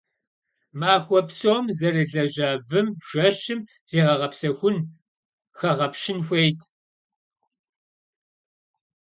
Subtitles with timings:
[0.79, 3.59] Махуэ псом зэрылэжьа вым жэщым
[3.89, 4.75] зегъэгъэпсэхун,
[5.57, 6.59] хэгъэпщын хуейт.